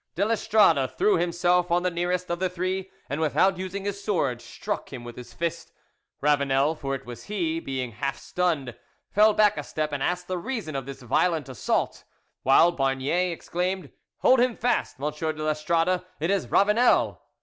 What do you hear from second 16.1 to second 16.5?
it is